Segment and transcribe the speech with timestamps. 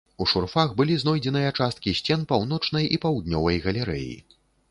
[0.23, 4.13] У шурфах былі знойдзеныя часткі сцен паўночнай і паўднёвай галерэі.